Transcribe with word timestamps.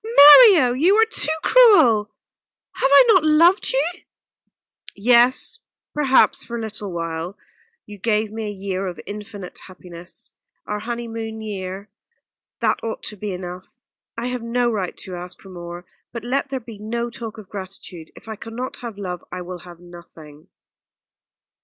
"Mario, 0.17 0.73
you 0.73 0.95
are 0.95 1.05
too 1.05 1.29
cruel! 1.43 2.09
Have 2.73 2.89
I 2.91 3.05
not 3.09 3.23
loved 3.23 3.71
you?" 3.71 3.85
"Yes 4.95 5.59
perhaps 5.93 6.43
for 6.43 6.57
a 6.57 6.59
little 6.59 6.91
while. 6.91 7.37
You 7.85 7.99
gave 7.99 8.31
me 8.31 8.47
a 8.47 8.51
year 8.51 8.87
of 8.87 8.99
infinite 9.05 9.59
happiness 9.67 10.33
our 10.65 10.79
honeymoon 10.79 11.43
year. 11.43 11.91
That 12.61 12.83
ought 12.83 13.03
to 13.03 13.15
be 13.15 13.31
enough. 13.31 13.67
I 14.17 14.25
have 14.29 14.41
no 14.41 14.71
right 14.71 14.97
to 14.97 15.15
ask 15.15 15.39
for 15.39 15.49
more 15.49 15.85
but 16.11 16.23
let 16.23 16.49
there 16.49 16.59
be 16.59 16.79
no 16.79 17.11
talk 17.11 17.37
of 17.37 17.47
gratitude 17.47 18.11
if 18.15 18.27
I 18.27 18.35
cannot 18.35 18.77
have 18.77 18.97
love 18.97 19.23
I 19.31 19.43
will 19.43 19.59
have 19.59 19.79
nothing." 19.79 20.47